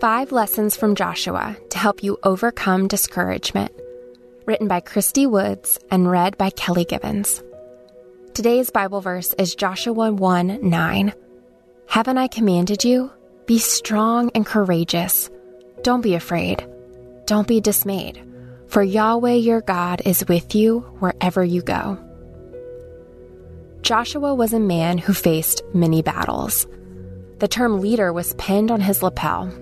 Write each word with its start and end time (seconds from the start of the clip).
Five 0.00 0.32
Lessons 0.32 0.76
from 0.76 0.94
Joshua 0.94 1.58
to 1.68 1.76
Help 1.76 2.02
You 2.02 2.16
Overcome 2.22 2.88
Discouragement, 2.88 3.70
written 4.46 4.66
by 4.66 4.80
Christy 4.80 5.26
Woods 5.26 5.78
and 5.90 6.10
read 6.10 6.38
by 6.38 6.48
Kelly 6.48 6.86
Givens. 6.86 7.42
Today's 8.32 8.70
Bible 8.70 9.02
verse 9.02 9.34
is 9.34 9.54
Joshua 9.54 10.10
1 10.10 10.66
9. 10.66 11.12
Haven't 11.86 12.16
I 12.16 12.28
commanded 12.28 12.82
you? 12.82 13.10
Be 13.44 13.58
strong 13.58 14.30
and 14.34 14.46
courageous. 14.46 15.28
Don't 15.82 16.00
be 16.00 16.14
afraid. 16.14 16.66
Don't 17.26 17.46
be 17.46 17.60
dismayed, 17.60 18.24
for 18.68 18.82
Yahweh 18.82 19.34
your 19.34 19.60
God 19.60 20.00
is 20.06 20.26
with 20.26 20.54
you 20.54 20.80
wherever 21.00 21.44
you 21.44 21.60
go. 21.60 21.98
Joshua 23.82 24.34
was 24.34 24.54
a 24.54 24.60
man 24.60 24.96
who 24.96 25.12
faced 25.12 25.62
many 25.74 26.00
battles. 26.00 26.66
The 27.40 27.48
term 27.48 27.82
leader 27.82 28.14
was 28.14 28.32
pinned 28.38 28.70
on 28.70 28.80
his 28.80 29.02
lapel. 29.02 29.52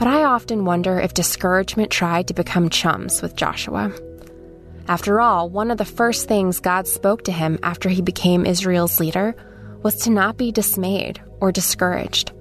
But 0.00 0.08
I 0.08 0.24
often 0.24 0.64
wonder 0.64 0.98
if 0.98 1.12
discouragement 1.12 1.90
tried 1.90 2.28
to 2.28 2.34
become 2.34 2.70
chums 2.70 3.20
with 3.20 3.36
Joshua. 3.36 3.92
After 4.88 5.20
all, 5.20 5.50
one 5.50 5.70
of 5.70 5.76
the 5.76 5.84
first 5.84 6.26
things 6.26 6.58
God 6.58 6.88
spoke 6.88 7.24
to 7.24 7.32
him 7.32 7.58
after 7.62 7.90
he 7.90 8.00
became 8.00 8.46
Israel's 8.46 8.98
leader 8.98 9.36
was 9.82 9.96
to 9.96 10.10
not 10.10 10.38
be 10.38 10.52
dismayed 10.52 11.20
or 11.38 11.52
discouraged. 11.52 12.32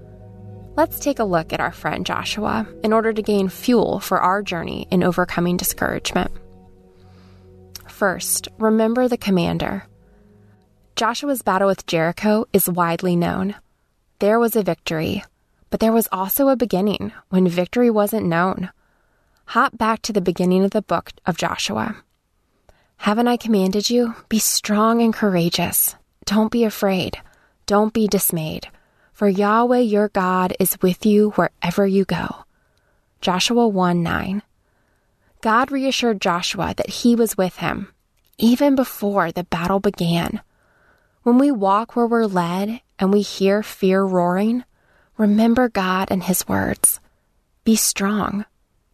Let's 0.78 1.02
take 1.02 1.20
a 1.20 1.26
look 1.26 1.52
at 1.52 1.60
our 1.60 1.74
friend 1.74 2.06
Joshua 2.06 2.66
in 2.82 2.94
order 2.94 3.12
to 3.12 3.22
gain 3.22 3.50
fuel 3.50 4.00
for 4.00 4.22
our 4.22 4.42
journey 4.42 4.88
in 4.90 5.04
overcoming 5.04 5.58
discouragement. 5.58 6.32
First, 7.90 8.48
remember 8.58 9.10
the 9.10 9.18
commander. 9.18 9.84
Joshua's 10.96 11.42
battle 11.42 11.68
with 11.68 11.86
Jericho 11.88 12.46
is 12.54 12.70
widely 12.70 13.18
known. 13.18 13.54
There 14.20 14.40
was 14.40 14.56
a 14.56 14.64
victory, 14.64 15.26
but 15.70 15.80
there 15.80 15.92
was 15.92 16.08
also 16.12 16.50
a 16.50 16.56
beginning 16.56 17.12
when 17.30 17.48
victory 17.48 17.90
wasn't 17.90 18.26
known. 18.26 18.70
Hop 19.46 19.78
back 19.78 20.02
to 20.04 20.14
the 20.14 20.22
beginning 20.22 20.64
of 20.64 20.72
the 20.72 20.82
book 20.82 21.12
of 21.26 21.38
Joshua. 21.38 21.98
Haven't 22.98 23.28
I 23.28 23.38
commanded 23.38 23.90
you? 23.90 24.16
Be 24.30 24.40
strong 24.40 25.02
and 25.02 25.14
courageous. 25.14 25.96
Don't 26.26 26.52
be 26.52 26.64
afraid. 26.64 27.18
Don't 27.66 27.94
be 27.94 28.08
dismayed 28.08 28.68
for 29.20 29.28
Yahweh 29.28 29.80
your 29.80 30.08
God 30.08 30.56
is 30.62 30.78
with 30.82 31.06
you 31.06 31.32
wherever 31.32 31.86
you 31.86 32.06
go. 32.06 32.46
Joshua 33.20 33.68
1 33.68 34.02
9. 34.02 34.42
God 35.42 35.74
reassured 35.74 36.22
Joshua 36.22 36.74
that 36.78 36.90
he 36.90 37.18
was 37.18 37.38
with 37.38 37.58
him, 37.58 37.90
even 38.38 38.76
before 38.76 39.34
the 39.34 39.44
battle 39.44 39.82
began. 39.82 40.40
When 41.24 41.38
we 41.38 41.52
walk 41.52 41.98
where 41.98 42.08
we're 42.08 42.28
led 42.28 42.80
and 42.98 43.12
we 43.12 43.20
hear 43.20 43.62
fear 43.62 44.04
roaring, 44.04 44.64
remember 45.20 45.68
God 45.68 46.08
and 46.10 46.24
his 46.24 46.48
words. 46.48 47.00
Be 47.66 47.76
strong. 47.76 48.46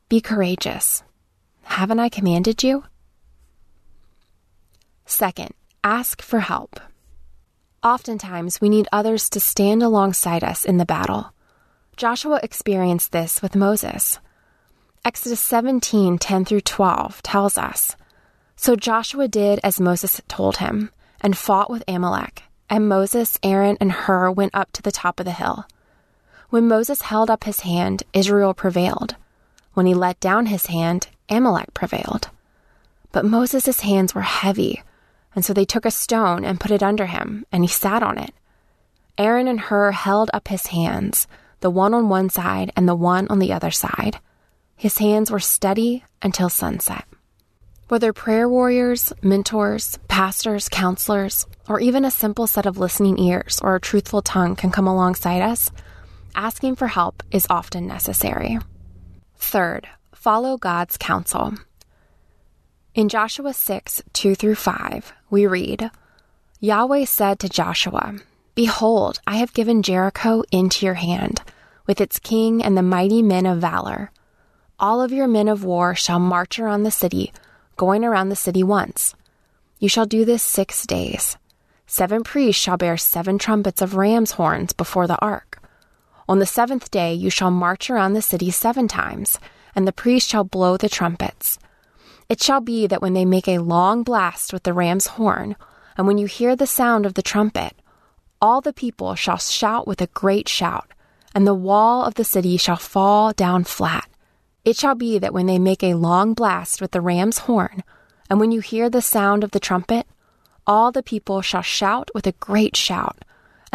Be 0.10 0.20
courageous. 0.20 1.04
Haven't 1.62 2.00
I 2.00 2.10
commanded 2.10 2.64
you? 2.64 2.84
Second, 5.06 5.54
ask 5.84 6.24
for 6.24 6.40
help. 6.40 6.80
Oftentimes, 7.84 8.60
we 8.60 8.70
need 8.70 8.88
others 8.92 9.30
to 9.30 9.40
stand 9.40 9.84
alongside 9.84 10.44
us 10.44 10.66
in 10.66 10.78
the 10.78 10.86
battle. 10.86 11.32
Joshua 11.96 12.40
experienced 12.42 13.12
this 13.12 13.44
with 13.44 13.56
Moses. 13.56 14.18
Exodus 15.06 15.40
17 15.40 16.18
10 16.18 16.46
through 16.46 16.62
12 16.62 17.22
tells 17.22 17.56
us 17.56 17.96
So 18.56 18.76
Joshua 18.76 19.28
did 19.28 19.60
as 19.64 19.80
Moses 19.80 20.20
told 20.28 20.58
him, 20.58 20.90
and 21.22 21.38
fought 21.38 21.70
with 21.70 21.84
Amalek. 21.88 22.42
And 22.68 22.90
Moses, 22.90 23.38
Aaron, 23.44 23.78
and 23.80 23.92
Hur 23.92 24.32
went 24.32 24.56
up 24.56 24.72
to 24.72 24.82
the 24.82 24.92
top 24.92 25.20
of 25.20 25.28
the 25.28 25.32
hill. 25.32 25.68
When 26.50 26.68
Moses 26.68 27.02
held 27.04 27.30
up 27.30 27.44
his 27.44 27.62
hand, 27.62 28.04
Israel 28.14 28.54
prevailed. 28.54 29.16
When 29.74 29.86
he 29.86 29.94
let 29.94 30.20
down 30.20 30.46
his 30.46 30.68
hand, 30.68 31.08
Amalek 31.30 31.74
prevailed. 31.74 32.30
But 33.12 33.26
Moses' 33.26 33.82
hands 33.82 34.14
were 34.14 34.22
heavy 34.22 34.82
and 35.36 35.44
so 35.44 35.54
they 35.54 35.66
took 35.66 35.86
a 35.86 35.92
stone 35.92 36.46
and 36.46 36.60
put 36.60 36.72
it 36.72 36.82
under 36.82 37.06
him, 37.06 37.46
and 37.52 37.64
he 37.64 37.68
sat 37.68 38.02
on 38.02 38.18
it. 38.18 38.34
Aaron 39.18 39.48
and 39.48 39.60
Hur 39.60 39.92
held 39.92 40.32
up 40.34 40.48
his 40.48 40.68
hands, 40.68 41.28
the 41.60 41.70
one 41.70 41.94
on 41.94 42.10
one 42.10 42.30
side 42.30 42.72
and 42.76 42.88
the 42.88 42.96
one 42.96 43.28
on 43.28 43.40
the 43.40 43.52
other 43.52 43.72
side. 43.72 44.20
His 44.78 44.98
hands 44.98 45.30
were 45.30 45.40
steady 45.40 46.04
until 46.22 46.50
sunset. 46.50 47.06
Whether 47.88 48.14
prayer 48.14 48.50
warriors, 48.50 49.14
mentors, 49.22 50.00
pastors, 50.08 50.70
counselors, 50.70 51.46
or 51.68 51.80
even 51.80 52.04
a 52.04 52.12
simple 52.12 52.48
set 52.48 52.66
of 52.66 52.78
listening 52.78 53.20
ears 53.20 53.60
or 53.64 53.76
a 53.76 53.82
truthful 53.82 54.22
tongue 54.22 54.56
can 54.56 54.72
come 54.72 54.88
alongside 54.88 55.42
us, 55.42 55.72
asking 56.36 56.76
for 56.76 56.88
help 56.88 57.24
is 57.32 57.48
often 57.50 57.88
necessary. 57.88 58.60
Third, 59.36 59.88
follow 60.14 60.58
God's 60.58 60.98
counsel. 60.98 61.56
In 62.94 63.10
Joshua 63.10 63.54
6 63.54 64.04
2 64.14 64.36
through 64.36 64.56
5, 64.56 65.14
we 65.30 65.48
read 65.48 65.92
Yahweh 66.60 67.06
said 67.06 67.40
to 67.40 67.50
Joshua, 67.50 68.16
Behold, 68.56 69.20
I 69.28 69.36
have 69.36 69.54
given 69.54 69.84
Jericho 69.84 70.44
into 70.52 70.86
your 70.86 70.96
hand, 70.96 71.42
with 71.86 72.00
its 72.00 72.20
king 72.20 72.64
and 72.64 72.78
the 72.78 72.82
mighty 72.82 73.22
men 73.22 73.46
of 73.46 73.60
valor. 73.60 74.12
All 74.80 75.02
of 75.02 75.12
your 75.12 75.28
men 75.28 75.48
of 75.48 75.64
war 75.64 75.94
shall 75.94 76.20
march 76.20 76.58
around 76.58 76.84
the 76.84 76.92
city, 76.92 77.34
going 77.76 78.06
around 78.06 78.30
the 78.30 78.36
city 78.36 78.64
once. 78.64 79.14
You 79.80 79.90
shall 79.90 80.06
do 80.06 80.24
this 80.24 80.42
six 80.42 80.86
days. 80.86 81.38
Seven 81.86 82.24
priests 82.24 82.62
shall 82.62 82.78
bear 82.78 82.98
seven 82.98 83.38
trumpets 83.38 83.82
of 83.82 83.96
ram's 83.96 84.32
horns 84.32 84.74
before 84.74 85.06
the 85.06 85.20
ark. 85.20 85.55
On 86.28 86.40
the 86.40 86.46
seventh 86.46 86.90
day 86.90 87.14
you 87.14 87.30
shall 87.30 87.52
march 87.52 87.90
around 87.90 88.14
the 88.14 88.22
city 88.22 88.50
seven 88.50 88.88
times, 88.88 89.40
and 89.76 89.88
the 89.88 89.94
priests 89.94 90.30
shall 90.30 90.44
blow 90.44 90.76
the 90.78 90.90
trumpets. 90.90 91.60
It 92.28 92.42
shall 92.42 92.62
be 92.62 92.88
that 92.88 93.02
when 93.02 93.14
they 93.14 93.26
make 93.26 93.48
a 93.48 93.60
long 93.60 94.02
blast 94.02 94.52
with 94.52 94.64
the 94.64 94.74
ram's 94.74 95.08
horn, 95.08 95.56
and 95.98 96.08
when 96.08 96.18
you 96.18 96.26
hear 96.26 96.56
the 96.56 96.66
sound 96.66 97.06
of 97.06 97.14
the 97.14 97.22
trumpet, 97.22 97.74
all 98.42 98.60
the 98.60 98.74
people 98.74 99.14
shall 99.16 99.38
shout 99.38 99.88
with 99.88 100.02
a 100.02 100.08
great 100.08 100.50
shout, 100.50 100.92
and 101.36 101.46
the 101.46 101.54
wall 101.54 102.04
of 102.04 102.16
the 102.16 102.24
city 102.24 102.58
shall 102.58 102.76
fall 102.76 103.32
down 103.32 103.64
flat. 103.64 104.10
It 104.64 104.76
shall 104.76 104.96
be 104.96 105.20
that 105.20 105.34
when 105.34 105.46
they 105.46 105.60
make 105.60 105.84
a 105.84 105.94
long 105.94 106.34
blast 106.34 106.82
with 106.82 106.92
the 106.92 107.02
ram's 107.02 107.40
horn, 107.40 107.84
and 108.30 108.40
when 108.40 108.52
you 108.52 108.62
hear 108.62 108.90
the 108.90 109.02
sound 109.02 109.44
of 109.44 109.52
the 109.52 109.60
trumpet, 109.60 110.08
all 110.66 110.92
the 110.92 111.04
people 111.04 111.44
shall 111.44 111.62
shout 111.62 112.10
with 112.16 112.26
a 112.26 112.32
great 112.34 112.76
shout, 112.76 113.24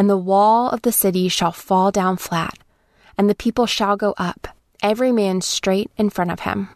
and 0.01 0.09
the 0.09 0.17
wall 0.17 0.71
of 0.71 0.81
the 0.81 0.93
city 0.93 1.29
shall 1.29 1.53
fall 1.53 1.91
down 1.91 2.17
flat, 2.17 2.59
and 3.19 3.29
the 3.29 3.35
people 3.35 3.67
shall 3.67 3.99
go 3.99 4.15
up, 4.17 4.49
every 4.83 5.13
man 5.13 5.43
straight 5.43 5.91
in 5.99 6.09
front 6.09 6.31
of 6.31 6.41
him. 6.41 6.71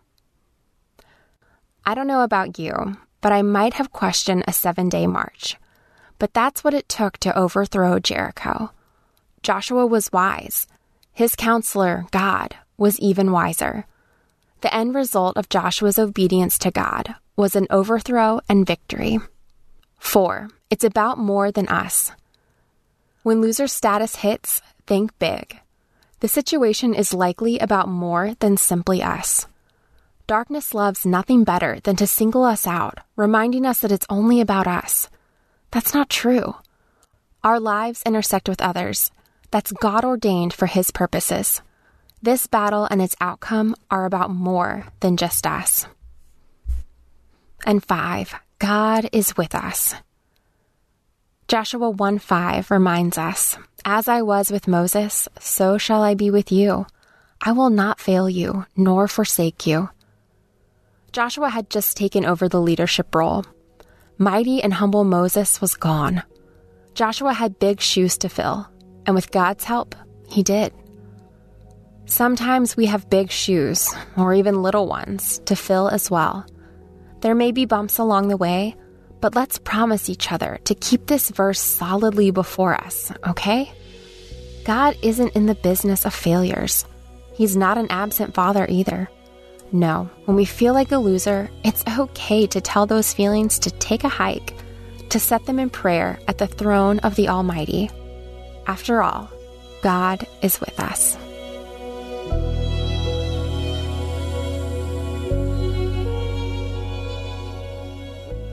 I 1.86 1.94
don't 1.94 2.06
know 2.06 2.20
about 2.20 2.58
you, 2.58 2.98
but 3.22 3.32
I 3.32 3.40
might 3.40 3.72
have 3.80 3.90
questioned 3.92 4.44
a 4.46 4.52
seven 4.52 4.90
day 4.90 5.06
march. 5.06 5.56
But 6.18 6.34
that's 6.34 6.62
what 6.62 6.74
it 6.74 6.86
took 6.86 7.16
to 7.20 7.34
overthrow 7.34 7.98
Jericho. 7.98 8.72
Joshua 9.42 9.86
was 9.86 10.12
wise. 10.12 10.66
His 11.14 11.34
counselor, 11.34 12.04
God, 12.10 12.54
was 12.76 13.00
even 13.00 13.32
wiser. 13.32 13.86
The 14.60 14.74
end 14.74 14.94
result 14.94 15.38
of 15.38 15.48
Joshua's 15.48 15.98
obedience 15.98 16.58
to 16.58 16.70
God 16.70 17.14
was 17.36 17.56
an 17.56 17.68
overthrow 17.70 18.42
and 18.50 18.66
victory. 18.66 19.18
4. 19.98 20.50
It's 20.68 20.84
about 20.84 21.16
more 21.16 21.50
than 21.50 21.68
us. 21.68 22.12
When 23.24 23.40
loser 23.40 23.66
status 23.68 24.16
hits, 24.16 24.60
think 24.86 25.18
big. 25.18 25.58
The 26.20 26.28
situation 26.28 26.92
is 26.92 27.14
likely 27.14 27.58
about 27.58 27.88
more 27.88 28.34
than 28.40 28.58
simply 28.58 29.02
us. 29.02 29.46
Darkness 30.26 30.74
loves 30.74 31.06
nothing 31.06 31.42
better 31.42 31.80
than 31.84 31.96
to 31.96 32.06
single 32.06 32.44
us 32.44 32.66
out, 32.66 32.98
reminding 33.16 33.64
us 33.64 33.80
that 33.80 33.92
it's 33.92 34.04
only 34.10 34.42
about 34.42 34.66
us. 34.66 35.08
That's 35.70 35.94
not 35.94 36.10
true. 36.10 36.56
Our 37.43 37.58
lives 37.58 38.02
intersect 38.04 38.46
with 38.46 38.60
others. 38.60 39.10
That's 39.50 39.72
God 39.72 40.04
ordained 40.04 40.52
for 40.52 40.66
His 40.66 40.90
purposes. 40.90 41.62
This 42.20 42.46
battle 42.46 42.87
and 42.90 43.00
its 43.00 43.16
outcome 43.22 43.75
are 43.90 44.04
about 44.04 44.28
more 44.28 44.88
than 45.00 45.16
just 45.16 45.46
us. 45.46 45.87
And 47.64 47.82
five, 47.82 48.34
God 48.58 49.08
is 49.12 49.34
with 49.34 49.54
us. 49.54 49.94
Joshua 51.46 51.91
1 51.91 52.19
5 52.20 52.70
reminds 52.70 53.19
us, 53.19 53.58
As 53.85 54.08
I 54.08 54.23
was 54.23 54.50
with 54.50 54.67
Moses, 54.67 55.29
so 55.38 55.76
shall 55.76 56.02
I 56.02 56.14
be 56.14 56.31
with 56.31 56.50
you. 56.50 56.87
I 57.43 57.52
will 57.52 57.69
not 57.69 58.00
fail 58.00 58.31
you, 58.31 58.64
nor 58.76 59.08
forsake 59.08 59.67
you. 59.67 59.91
Joshua 61.12 61.50
had 61.50 61.69
just 61.69 61.99
taken 61.99 62.25
over 62.25 62.49
the 62.49 62.62
leadership 62.62 63.14
role. 63.14 63.44
Mighty 64.17 64.62
and 64.62 64.73
humble 64.73 65.05
Moses 65.05 65.61
was 65.61 65.75
gone. 65.75 66.23
Joshua 66.94 67.35
had 67.35 67.58
big 67.58 67.79
shoes 67.79 68.17
to 68.19 68.31
fill, 68.31 68.67
and 69.05 69.14
with 69.14 69.31
God's 69.31 69.64
help, 69.64 69.94
he 70.31 70.43
did. 70.43 70.73
Sometimes 72.06 72.75
we 72.75 72.87
have 72.87 73.11
big 73.11 73.31
shoes, 73.31 73.93
or 74.17 74.32
even 74.32 74.62
little 74.62 74.88
ones, 74.88 75.40
to 75.44 75.56
fill 75.56 75.88
as 75.88 76.11
well. 76.11 76.47
There 77.20 77.35
may 77.35 77.52
be 77.52 77.67
bumps 77.67 77.99
along 77.99 78.29
the 78.29 78.37
way, 78.38 78.76
but 79.25 79.35
let's 79.35 79.56
promise 79.56 80.11
each 80.11 80.31
other 80.32 80.59
to 80.65 80.75
keep 80.75 81.06
this 81.06 81.31
verse 81.31 81.59
solidly 81.59 82.31
before 82.31 82.75
us, 82.75 83.11
okay? 83.26 83.73
God 84.67 84.99
isn't 85.00 85.35
in 85.35 85.47
the 85.47 85.55
business 85.55 86.05
of 86.05 86.12
failures. 86.12 86.85
He's 87.32 87.56
not 87.56 87.79
an 87.79 87.87
absent 87.88 88.35
father 88.35 88.67
either. 88.69 89.09
No, 89.73 90.11
when 90.26 90.37
we 90.37 90.44
feel 90.44 90.75
like 90.75 90.93
a 90.93 90.99
loser, 90.99 91.49
it's 91.65 91.82
okay 91.99 92.47
to 92.49 92.61
tell 92.61 92.85
those 92.85 93.15
feelings 93.15 93.59
to 93.61 93.71
take 93.71 94.05
a 94.05 94.11
hike, 94.11 94.53
to 95.09 95.19
set 95.19 95.47
them 95.47 95.59
in 95.59 95.71
prayer 95.71 96.19
at 96.29 96.37
the 96.37 96.47
throne 96.47 96.99
of 96.99 97.15
the 97.15 97.31
Almighty. 97.31 97.88
After 98.67 99.03
all, 99.03 99.31
God 99.81 100.26
is 100.43 100.61
with 100.61 100.79
us. 100.79 101.17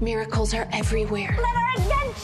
Miracles 0.00 0.52
are 0.52 0.68
everywhere. 0.72 1.34
Let 1.40 1.56
our 1.56 1.70
adventure! 1.76 2.23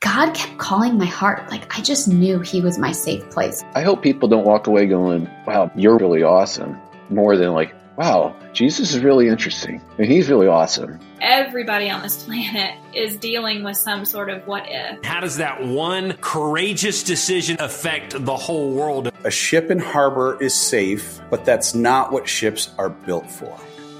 God 0.00 0.34
kept 0.34 0.58
calling 0.58 0.98
my 0.98 1.06
heart. 1.06 1.48
Like 1.50 1.78
I 1.78 1.80
just 1.80 2.08
knew 2.08 2.40
He 2.40 2.60
was 2.60 2.78
my 2.78 2.90
safe 2.90 3.28
place. 3.30 3.62
I 3.74 3.82
hope 3.82 4.02
people 4.02 4.28
don't 4.28 4.44
walk 4.44 4.66
away 4.66 4.86
going, 4.86 5.28
wow, 5.46 5.70
you're 5.76 5.96
really 5.98 6.22
awesome, 6.22 6.76
more 7.08 7.36
than 7.36 7.52
like, 7.52 7.72
wow, 7.96 8.34
Jesus 8.52 8.94
is 8.94 9.00
really 9.00 9.28
interesting 9.28 9.80
and 9.96 10.06
he's 10.06 10.28
really 10.28 10.48
awesome. 10.48 10.98
Everybody 11.20 11.88
on 11.88 12.02
this 12.02 12.24
planet 12.24 12.74
is 12.94 13.16
dealing 13.16 13.62
with 13.62 13.76
some 13.76 14.04
sort 14.04 14.28
of 14.28 14.46
what 14.46 14.64
if. 14.66 15.04
How 15.04 15.20
does 15.20 15.36
that 15.36 15.64
one 15.64 16.14
courageous 16.20 17.02
decision 17.02 17.56
affect 17.60 18.24
the 18.24 18.36
whole 18.36 18.72
world? 18.72 19.12
A 19.24 19.30
ship 19.30 19.70
in 19.70 19.78
harbor 19.78 20.36
is 20.42 20.54
safe, 20.54 21.20
but 21.30 21.44
that's 21.44 21.74
not 21.74 22.12
what 22.12 22.28
ships 22.28 22.74
are 22.76 22.90
built 22.90 23.30
for. 23.30 23.58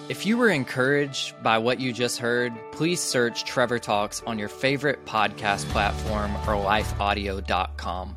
If 0.08 0.24
you 0.24 0.36
were 0.36 0.50
encouraged 0.50 1.42
by 1.42 1.58
what 1.58 1.80
you 1.80 1.92
just 1.92 2.18
heard, 2.18 2.52
please 2.70 3.00
search 3.00 3.44
Trevor 3.44 3.80
Talks 3.80 4.22
on 4.24 4.38
your 4.38 4.48
favorite 4.48 5.04
podcast 5.04 5.64
platform 5.70 6.32
or 6.36 6.54
lifeaudio.com. 6.54 8.16